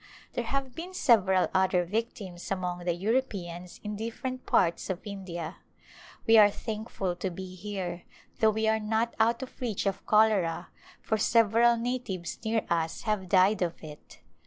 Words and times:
There 0.33 0.45
have 0.45 0.73
been 0.73 0.95
several 0.95 1.47
other 1.53 1.85
victims 1.85 2.49
among 2.49 2.85
the 2.85 2.95
Europeans 2.95 3.79
in 3.83 3.95
different 3.97 4.47
parts 4.47 4.89
of 4.89 5.05
India. 5.05 5.57
We 6.25 6.39
are 6.39 6.49
thankful 6.49 7.15
to 7.17 7.29
be 7.29 7.53
here, 7.53 8.05
though 8.39 8.49
we 8.49 8.67
are 8.67 8.79
not 8.79 9.13
out 9.19 9.43
of 9.43 9.61
reach 9.61 9.85
of 9.85 10.03
cholera, 10.07 10.69
for 11.03 11.19
several 11.19 11.77
natives 11.77 12.39
near 12.43 12.65
us 12.67 13.03
have 13.03 13.29
died 13.29 13.61
of 13.61 13.83
it. 13.83 14.21